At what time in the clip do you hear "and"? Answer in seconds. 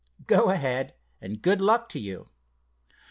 1.21-1.43